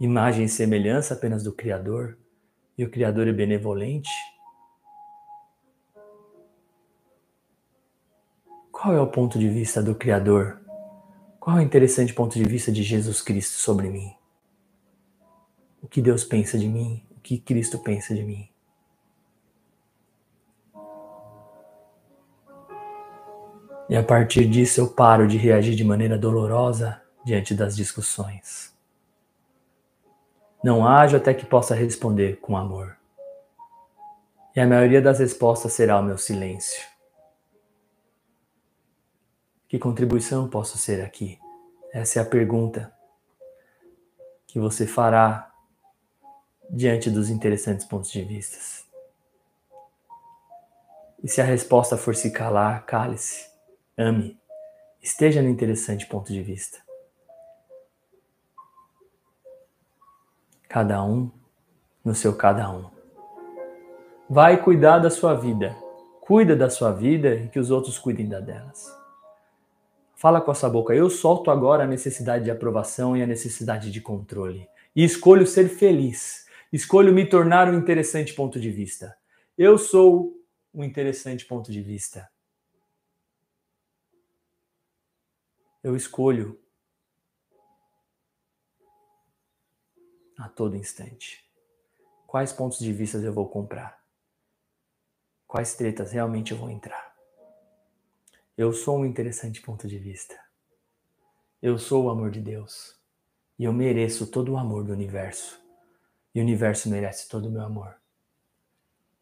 Imagem 0.00 0.46
e 0.46 0.48
semelhança 0.48 1.12
apenas 1.12 1.44
do 1.44 1.52
Criador 1.52 2.16
e 2.78 2.84
o 2.84 2.90
Criador 2.90 3.28
é 3.28 3.32
benevolente. 3.32 4.10
Qual 8.72 8.94
é 8.94 9.00
o 9.02 9.06
ponto 9.06 9.38
de 9.38 9.50
vista 9.50 9.82
do 9.82 9.94
Criador 9.94 10.58
qual 11.40 11.56
é 11.56 11.60
o 11.60 11.62
interessante 11.62 12.12
ponto 12.12 12.34
de 12.34 12.44
vista 12.44 12.70
de 12.70 12.82
Jesus 12.82 13.22
Cristo 13.22 13.58
sobre 13.58 13.88
mim? 13.88 14.14
O 15.82 15.88
que 15.88 16.02
Deus 16.02 16.24
pensa 16.24 16.58
de 16.58 16.68
mim? 16.68 17.02
O 17.16 17.20
que 17.20 17.38
Cristo 17.38 17.78
pensa 17.78 18.14
de 18.14 18.22
mim? 18.22 18.48
E 23.88 23.96
a 23.96 24.02
partir 24.02 24.46
disso 24.46 24.80
eu 24.80 24.88
paro 24.88 25.26
de 25.26 25.38
reagir 25.38 25.74
de 25.74 25.84
maneira 25.84 26.18
dolorosa 26.18 27.00
diante 27.24 27.54
das 27.54 27.74
discussões. 27.74 28.76
Não 30.62 30.86
ajo 30.86 31.16
até 31.16 31.32
que 31.32 31.46
possa 31.46 31.74
responder 31.74 32.38
com 32.40 32.56
amor. 32.56 32.96
E 34.54 34.60
a 34.60 34.66
maioria 34.66 35.00
das 35.00 35.20
respostas 35.20 35.72
será 35.72 36.00
o 36.00 36.02
meu 36.02 36.18
silêncio. 36.18 36.97
Que 39.68 39.78
contribuição 39.78 40.48
posso 40.48 40.78
ser 40.78 41.04
aqui? 41.04 41.38
Essa 41.92 42.20
é 42.20 42.22
a 42.22 42.26
pergunta 42.26 42.92
que 44.46 44.58
você 44.58 44.86
fará 44.86 45.52
diante 46.70 47.10
dos 47.10 47.28
interessantes 47.28 47.84
pontos 47.86 48.10
de 48.10 48.24
vista. 48.24 48.56
E 51.22 51.28
se 51.28 51.40
a 51.40 51.44
resposta 51.44 51.98
for 51.98 52.14
se 52.14 52.30
calar, 52.30 52.86
cale-se, 52.86 53.50
ame, 53.96 54.40
esteja 55.02 55.42
no 55.42 55.48
interessante 55.48 56.06
ponto 56.06 56.32
de 56.32 56.42
vista. 56.42 56.78
Cada 60.66 61.02
um 61.02 61.30
no 62.04 62.14
seu 62.14 62.34
cada 62.34 62.70
um. 62.70 62.88
Vai 64.30 64.62
cuidar 64.62 64.98
da 64.98 65.10
sua 65.10 65.34
vida. 65.34 65.76
Cuida 66.20 66.54
da 66.54 66.70
sua 66.70 66.92
vida 66.92 67.34
e 67.34 67.48
que 67.48 67.58
os 67.58 67.70
outros 67.70 67.98
cuidem 67.98 68.28
da 68.28 68.40
delas. 68.40 68.97
Fala 70.18 70.40
com 70.40 70.50
essa 70.50 70.68
boca. 70.68 70.92
Eu 70.92 71.08
solto 71.08 71.48
agora 71.48 71.84
a 71.84 71.86
necessidade 71.86 72.42
de 72.42 72.50
aprovação 72.50 73.16
e 73.16 73.22
a 73.22 73.26
necessidade 73.26 73.88
de 73.88 74.00
controle. 74.00 74.68
E 74.94 75.04
escolho 75.04 75.46
ser 75.46 75.68
feliz. 75.68 76.44
Escolho 76.72 77.12
me 77.12 77.24
tornar 77.24 77.72
um 77.72 77.78
interessante 77.78 78.34
ponto 78.34 78.58
de 78.58 78.68
vista. 78.68 79.16
Eu 79.56 79.78
sou 79.78 80.36
um 80.74 80.82
interessante 80.82 81.46
ponto 81.46 81.70
de 81.70 81.80
vista. 81.80 82.28
Eu 85.84 85.94
escolho 85.94 86.60
a 90.36 90.48
todo 90.48 90.74
instante. 90.74 91.48
Quais 92.26 92.52
pontos 92.52 92.80
de 92.80 92.92
vista 92.92 93.18
eu 93.18 93.32
vou 93.32 93.48
comprar? 93.48 94.02
Quais 95.46 95.76
tretas 95.76 96.10
realmente 96.10 96.50
eu 96.50 96.58
vou 96.58 96.68
entrar? 96.68 97.07
Eu 98.58 98.72
sou 98.72 98.98
um 98.98 99.06
interessante 99.06 99.60
ponto 99.62 99.86
de 99.86 100.00
vista. 100.00 100.36
Eu 101.62 101.78
sou 101.78 102.06
o 102.06 102.10
amor 102.10 102.32
de 102.32 102.40
Deus. 102.40 103.00
E 103.56 103.62
eu 103.62 103.72
mereço 103.72 104.28
todo 104.28 104.54
o 104.54 104.56
amor 104.56 104.82
do 104.82 104.92
universo. 104.92 105.62
E 106.34 106.40
o 106.40 106.42
universo 106.42 106.90
merece 106.90 107.28
todo 107.28 107.46
o 107.46 107.52
meu 107.52 107.62
amor. 107.62 107.94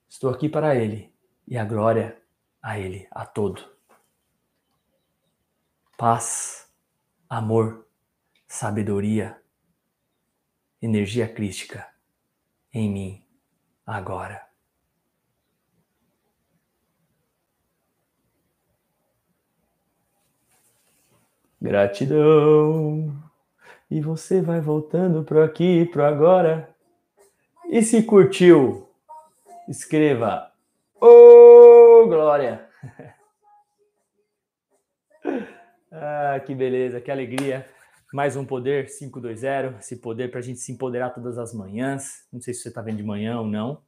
Estou 0.09 0.31
aqui 0.31 0.49
para 0.49 0.75
Ele 0.75 1.15
e 1.47 1.59
a 1.59 1.67
glória 1.67 2.19
a 2.63 2.79
Ele, 2.79 3.07
a 3.11 3.27
todo. 3.27 3.63
Paz, 5.99 6.73
amor, 7.29 7.87
sabedoria, 8.49 9.39
energia 10.81 11.29
crística 11.29 11.87
em 12.73 12.91
mim 12.91 13.27
agora. 13.85 14.46
Gratidão. 21.61 23.15
E 23.91 24.01
você 24.01 24.41
vai 24.41 24.61
voltando 24.61 25.25
pro 25.25 25.43
aqui, 25.43 25.87
pro 25.87 26.05
agora. 26.05 26.69
E 27.69 27.83
se 27.83 28.03
curtiu, 28.03 28.89
escreva 29.69 30.53
Ô 30.99 32.05
oh, 32.05 32.07
glória! 32.07 32.67
ah, 35.93 36.41
que 36.45 36.55
beleza, 36.55 37.01
que 37.01 37.11
alegria. 37.11 37.67
Mais 38.13 38.35
um 38.35 38.47
poder 38.47 38.87
520, 38.87 39.79
esse 39.79 39.97
poder 39.97 40.31
para 40.31 40.41
a 40.41 40.43
gente 40.43 40.59
se 40.59 40.73
empoderar 40.73 41.11
todas 41.11 41.37
as 41.37 41.53
manhãs. 41.53 42.27
Não 42.33 42.41
sei 42.41 42.55
se 42.55 42.63
você 42.63 42.69
está 42.69 42.81
vendo 42.81 42.97
de 42.97 43.03
manhã 43.03 43.39
ou 43.39 43.47
não. 43.47 43.83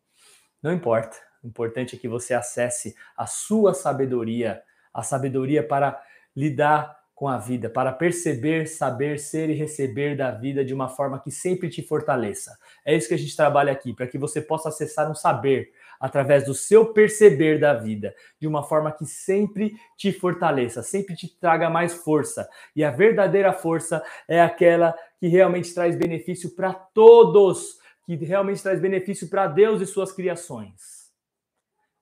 Não 0.62 0.72
importa. 0.72 1.16
O 1.42 1.46
importante 1.46 1.96
é 1.96 1.98
que 1.98 2.08
você 2.08 2.34
acesse 2.34 2.94
a 3.16 3.26
sua 3.26 3.72
sabedoria, 3.72 4.62
a 4.92 5.02
sabedoria 5.02 5.66
para 5.66 5.98
lidar 6.36 6.97
com 7.18 7.26
a 7.26 7.36
vida, 7.36 7.68
para 7.68 7.90
perceber, 7.90 8.68
saber, 8.68 9.18
ser 9.18 9.50
e 9.50 9.52
receber 9.52 10.16
da 10.16 10.30
vida 10.30 10.64
de 10.64 10.72
uma 10.72 10.88
forma 10.88 11.18
que 11.18 11.32
sempre 11.32 11.68
te 11.68 11.82
fortaleça. 11.82 12.56
É 12.84 12.94
isso 12.94 13.08
que 13.08 13.14
a 13.14 13.18
gente 13.18 13.34
trabalha 13.34 13.72
aqui, 13.72 13.92
para 13.92 14.06
que 14.06 14.16
você 14.16 14.40
possa 14.40 14.68
acessar 14.68 15.10
um 15.10 15.16
saber, 15.16 15.72
através 15.98 16.44
do 16.44 16.54
seu 16.54 16.92
perceber 16.92 17.58
da 17.58 17.74
vida, 17.74 18.14
de 18.40 18.46
uma 18.46 18.62
forma 18.62 18.92
que 18.92 19.04
sempre 19.04 19.74
te 19.96 20.12
fortaleça, 20.12 20.80
sempre 20.80 21.16
te 21.16 21.26
traga 21.40 21.68
mais 21.68 21.92
força. 21.92 22.48
E 22.76 22.84
a 22.84 22.92
verdadeira 22.92 23.52
força 23.52 24.00
é 24.28 24.40
aquela 24.40 24.94
que 25.18 25.26
realmente 25.26 25.74
traz 25.74 25.96
benefício 25.96 26.54
para 26.54 26.72
todos, 26.72 27.80
que 28.06 28.14
realmente 28.14 28.62
traz 28.62 28.80
benefício 28.80 29.28
para 29.28 29.48
Deus 29.48 29.82
e 29.82 29.86
suas 29.86 30.12
criações. 30.12 31.10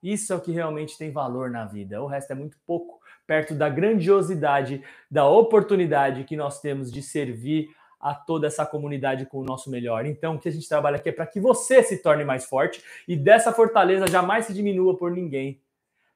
Isso 0.03 0.31
é 0.31 0.35
o 0.35 0.41
que 0.41 0.51
realmente 0.51 0.95
tem 0.95 1.11
valor 1.11 1.49
na 1.49 1.65
vida. 1.65 2.03
O 2.03 2.05
resto 2.05 2.29
é 2.29 2.35
muito 2.35 2.55
pouco 2.67 2.96
perto 3.27 3.53
da 3.53 3.67
grandiosidade, 3.67 4.81
da 5.11 5.27
oportunidade 5.27 6.23
que 6.23 6.37
nós 6.37 6.61
temos 6.61 6.91
de 6.91 7.03
servir 7.03 7.69
a 7.99 8.15
toda 8.15 8.47
essa 8.47 8.65
comunidade 8.65 9.25
com 9.25 9.39
o 9.39 9.43
nosso 9.43 9.69
melhor. 9.69 10.05
Então, 10.05 10.35
o 10.35 10.39
que 10.39 10.47
a 10.47 10.51
gente 10.51 10.67
trabalha 10.67 10.95
aqui 10.95 11.09
é 11.09 11.11
para 11.11 11.27
que 11.27 11.39
você 11.39 11.83
se 11.83 12.01
torne 12.01 12.23
mais 12.23 12.45
forte 12.45 12.81
e 13.07 13.15
dessa 13.15 13.51
fortaleza 13.51 14.07
jamais 14.07 14.45
se 14.45 14.53
diminua 14.53 14.95
por 14.95 15.11
ninguém, 15.11 15.61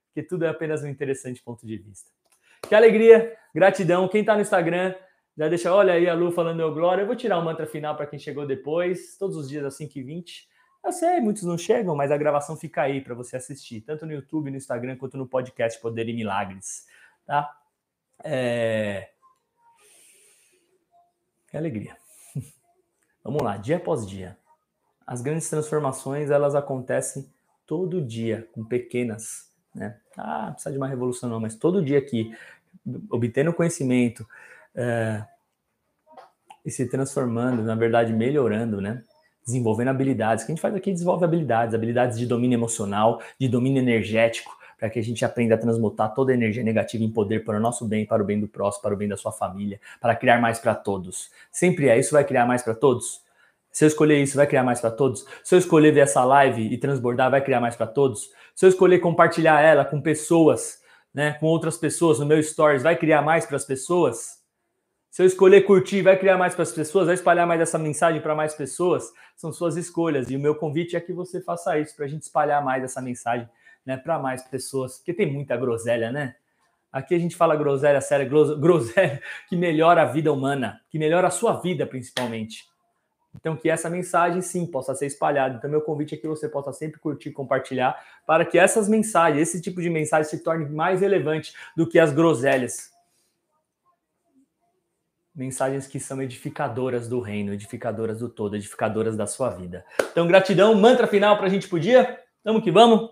porque 0.07 0.23
tudo 0.23 0.45
é 0.45 0.49
apenas 0.49 0.83
um 0.83 0.87
interessante 0.87 1.41
ponto 1.43 1.65
de 1.67 1.77
vista. 1.77 2.09
Que 2.67 2.75
alegria, 2.75 3.35
gratidão. 3.53 4.07
Quem 4.07 4.21
está 4.21 4.35
no 4.35 4.41
Instagram, 4.41 4.93
já 5.37 5.47
deixa, 5.47 5.73
olha 5.73 5.93
aí 5.93 6.07
a 6.07 6.13
Lu 6.13 6.31
falando 6.31 6.57
meu 6.57 6.73
glória. 6.73 7.01
Eu 7.01 7.07
vou 7.07 7.15
tirar 7.15 7.37
o 7.39 7.43
mantra 7.43 7.65
final 7.65 7.95
para 7.95 8.05
quem 8.05 8.19
chegou 8.19 8.45
depois, 8.45 9.17
todos 9.17 9.35
os 9.35 9.49
dias 9.49 9.65
às 9.65 9.77
5h20. 9.77 10.50
Eu 10.83 10.91
sei, 10.91 11.19
muitos 11.19 11.43
não 11.43 11.57
chegam, 11.57 11.95
mas 11.95 12.11
a 12.11 12.17
gravação 12.17 12.57
fica 12.57 12.81
aí 12.81 13.01
para 13.01 13.13
você 13.13 13.37
assistir, 13.37 13.81
tanto 13.81 14.05
no 14.05 14.13
YouTube, 14.13 14.49
no 14.49 14.57
Instagram, 14.57 14.97
quanto 14.97 15.15
no 15.15 15.27
podcast 15.27 15.79
Poder 15.79 16.09
e 16.09 16.13
Milagres. 16.13 16.87
Tá? 17.25 17.55
É... 18.23 19.09
Que 21.47 21.57
alegria. 21.57 21.95
Vamos 23.23 23.43
lá, 23.43 23.57
dia 23.57 23.77
após 23.77 24.07
dia. 24.07 24.37
As 25.05 25.21
grandes 25.21 25.49
transformações, 25.49 26.31
elas 26.31 26.55
acontecem 26.55 27.31
todo 27.67 28.01
dia, 28.01 28.49
com 28.51 28.63
pequenas, 28.63 29.51
né? 29.73 29.99
Ah, 30.17 30.47
não 30.47 30.53
precisa 30.53 30.71
de 30.71 30.77
uma 30.77 30.87
revolução 30.87 31.29
não, 31.29 31.39
mas 31.39 31.55
todo 31.55 31.83
dia 31.83 31.99
aqui, 31.99 32.35
obtendo 33.09 33.53
conhecimento 33.53 34.27
é, 34.75 35.25
e 36.65 36.71
se 36.71 36.87
transformando, 36.87 37.63
na 37.63 37.75
verdade, 37.75 38.13
melhorando, 38.13 38.81
né? 38.81 39.03
Desenvolvendo 39.45 39.89
habilidades. 39.89 40.43
O 40.43 40.47
que 40.47 40.51
a 40.51 40.55
gente 40.55 40.61
faz 40.61 40.75
aqui 40.75 40.91
desenvolve 40.91 41.25
habilidades, 41.25 41.73
habilidades 41.73 42.17
de 42.17 42.25
domínio 42.25 42.55
emocional, 42.55 43.21
de 43.39 43.47
domínio 43.47 43.81
energético, 43.81 44.55
para 44.77 44.89
que 44.89 44.97
a 44.97 45.03
gente 45.03 45.23
aprenda 45.23 45.53
a 45.53 45.57
transmutar 45.59 46.13
toda 46.13 46.31
a 46.31 46.35
energia 46.35 46.63
negativa 46.63 47.03
em 47.03 47.09
poder 47.09 47.43
para 47.43 47.57
o 47.57 47.59
nosso 47.59 47.85
bem, 47.85 48.03
para 48.03 48.21
o 48.21 48.25
bem 48.25 48.39
do 48.39 48.47
próximo, 48.47 48.81
para 48.81 48.93
o 48.95 48.97
bem 48.97 49.07
da 49.07 49.15
sua 49.15 49.31
família, 49.31 49.79
para 49.99 50.15
criar 50.15 50.41
mais 50.41 50.57
para 50.57 50.73
todos. 50.73 51.29
Sempre 51.51 51.87
é. 51.87 51.99
Isso 51.99 52.11
vai 52.11 52.23
criar 52.23 52.47
mais 52.47 52.63
para 52.63 52.73
todos? 52.73 53.21
Se 53.71 53.85
eu 53.85 53.87
escolher 53.87 54.21
isso, 54.21 54.35
vai 54.35 54.47
criar 54.47 54.63
mais 54.63 54.81
para 54.81 54.91
todos? 54.91 55.23
Se 55.43 55.53
eu 55.55 55.59
escolher 55.59 55.91
ver 55.91 56.01
essa 56.01 56.23
live 56.25 56.61
e 56.73 56.77
transbordar, 56.77 57.29
vai 57.29 57.41
criar 57.41 57.61
mais 57.61 57.75
para 57.75 57.87
todos? 57.87 58.31
Se 58.55 58.65
eu 58.65 58.69
escolher 58.69 58.99
compartilhar 58.99 59.61
ela 59.61 59.85
com 59.85 60.01
pessoas, 60.01 60.81
né, 61.13 61.33
com 61.33 61.45
outras 61.45 61.77
pessoas 61.77 62.19
no 62.19 62.25
meu 62.25 62.41
stories, 62.41 62.83
vai 62.83 62.95
criar 62.95 63.21
mais 63.21 63.45
para 63.45 63.57
as 63.57 63.65
pessoas? 63.65 64.40
Se 65.11 65.21
eu 65.21 65.25
escolher 65.25 65.63
curtir, 65.63 66.01
vai 66.01 66.17
criar 66.17 66.37
mais 66.37 66.55
para 66.55 66.63
as 66.63 66.71
pessoas, 66.71 67.07
vai 67.07 67.15
espalhar 67.15 67.45
mais 67.45 67.59
essa 67.59 67.77
mensagem 67.77 68.21
para 68.21 68.33
mais 68.33 68.53
pessoas? 68.53 69.11
São 69.35 69.51
suas 69.51 69.75
escolhas. 69.75 70.31
E 70.31 70.37
o 70.37 70.39
meu 70.39 70.55
convite 70.55 70.95
é 70.95 71.01
que 71.01 71.11
você 71.11 71.41
faça 71.41 71.77
isso, 71.77 71.93
para 71.97 72.05
a 72.05 72.07
gente 72.07 72.21
espalhar 72.21 72.63
mais 72.63 72.81
essa 72.81 73.01
mensagem 73.01 73.45
né, 73.85 73.97
para 73.97 74.17
mais 74.17 74.41
pessoas, 74.43 74.97
porque 74.97 75.13
tem 75.13 75.29
muita 75.29 75.57
groselha, 75.57 76.13
né? 76.13 76.35
Aqui 76.93 77.13
a 77.13 77.19
gente 77.19 77.35
fala 77.35 77.57
groselha 77.57 77.99
séria, 77.99 78.25
groselha 78.55 79.21
que 79.49 79.57
melhora 79.57 80.03
a 80.03 80.05
vida 80.05 80.31
humana, 80.31 80.79
que 80.89 80.97
melhora 80.97 81.27
a 81.27 81.31
sua 81.31 81.59
vida 81.59 81.85
principalmente. 81.85 82.69
Então, 83.35 83.57
que 83.57 83.69
essa 83.69 83.89
mensagem 83.89 84.41
sim 84.41 84.65
possa 84.65 84.95
ser 84.95 85.07
espalhada. 85.07 85.55
Então, 85.55 85.69
meu 85.69 85.81
convite 85.81 86.15
é 86.15 86.17
que 86.17 86.27
você 86.27 86.47
possa 86.47 86.71
sempre 86.71 87.01
curtir, 87.01 87.31
compartilhar, 87.31 88.01
para 88.25 88.45
que 88.45 88.57
essas 88.57 88.87
mensagens, 88.87 89.41
esse 89.41 89.61
tipo 89.61 89.81
de 89.81 89.89
mensagem 89.89 90.29
se 90.29 90.41
torne 90.41 90.69
mais 90.69 91.01
relevante 91.01 91.53
do 91.75 91.85
que 91.85 91.99
as 91.99 92.13
groselhas. 92.13 92.91
Mensagens 95.33 95.87
que 95.87 95.99
são 95.99 96.21
edificadoras 96.21 97.07
do 97.07 97.19
reino, 97.19 97.53
edificadoras 97.53 98.19
do 98.19 98.27
todo, 98.27 98.55
edificadoras 98.55 99.15
da 99.15 99.25
sua 99.25 99.49
vida. 99.49 99.85
Então, 100.11 100.27
gratidão. 100.27 100.75
Mantra 100.75 101.07
final 101.07 101.37
para 101.37 101.47
a 101.47 101.49
gente 101.49 101.67
podia? 101.67 102.03
dia? 102.03 102.19
Vamos 102.43 102.63
que 102.63 102.71
vamos. 102.71 103.09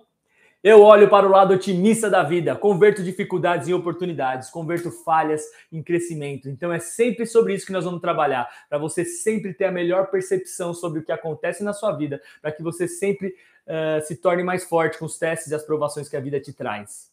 Eu 0.61 0.81
olho 0.81 1.09
para 1.09 1.25
o 1.25 1.29
lado 1.29 1.53
otimista 1.53 2.09
da 2.09 2.21
vida, 2.21 2.53
converto 2.53 3.01
dificuldades 3.01 3.69
em 3.69 3.73
oportunidades, 3.73 4.49
converto 4.49 4.91
falhas 4.91 5.41
em 5.71 5.81
crescimento. 5.81 6.49
Então 6.49 6.73
é 6.73 6.79
sempre 6.79 7.25
sobre 7.25 7.53
isso 7.53 7.65
que 7.65 7.71
nós 7.71 7.85
vamos 7.85 8.01
trabalhar, 8.01 8.49
para 8.67 8.77
você 8.77 9.05
sempre 9.05 9.53
ter 9.53 9.65
a 9.65 9.71
melhor 9.71 10.07
percepção 10.07 10.73
sobre 10.73 10.99
o 10.99 11.03
que 11.03 11.13
acontece 11.13 11.63
na 11.63 11.71
sua 11.71 11.93
vida, 11.93 12.21
para 12.41 12.51
que 12.51 12.61
você 12.61 12.89
sempre 12.89 13.29
uh, 13.29 14.05
se 14.05 14.17
torne 14.17 14.43
mais 14.43 14.65
forte 14.65 14.97
com 14.97 15.05
os 15.05 15.17
testes 15.17 15.49
e 15.49 15.55
as 15.55 15.63
provações 15.63 16.09
que 16.09 16.17
a 16.17 16.19
vida 16.19 16.41
te 16.41 16.51
traz. 16.51 17.09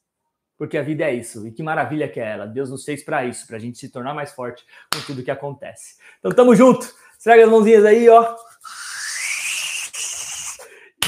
Porque 0.57 0.79
a 0.79 0.83
vida 0.83 1.05
é 1.05 1.15
isso, 1.15 1.47
e 1.47 1.53
que 1.53 1.63
maravilha 1.63 2.09
que 2.09 2.19
é 2.19 2.33
ela. 2.33 2.47
Deus 2.47 2.71
nos 2.71 2.85
fez 2.85 3.05
para 3.05 3.25
isso, 3.25 3.47
para 3.47 3.57
a 3.57 3.61
gente 3.61 3.79
se 3.79 3.91
tornar 3.91 4.15
mais 4.15 4.33
forte 4.33 4.65
com 4.93 5.01
tudo 5.03 5.23
que 5.23 5.31
acontece. 5.31 5.97
Então 6.19 6.33
tamo 6.33 6.55
junto. 6.55 6.87
Estraga 7.19 7.45
as 7.45 7.51
mãozinhas 7.51 7.85
aí, 7.85 8.09
ó. 8.09 8.37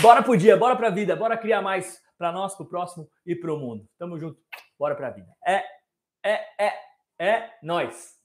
Bora 0.00 0.22
pro 0.22 0.36
dia, 0.36 0.56
bora 0.56 0.76
pra 0.76 0.90
vida, 0.90 1.16
bora 1.16 1.36
criar 1.36 1.62
mais 1.62 2.00
para 2.16 2.32
nós, 2.32 2.54
para 2.54 2.64
o 2.64 2.68
próximo 2.68 3.08
e 3.24 3.34
para 3.34 3.52
o 3.52 3.58
mundo. 3.58 3.88
Tamo 3.98 4.18
junto. 4.18 4.38
Bora 4.78 4.94
para 4.94 5.08
a 5.08 5.10
vida. 5.10 5.28
É, 5.46 5.64
é, 6.24 6.40
é, 6.58 6.72
é 7.18 7.50
nós. 7.62 8.17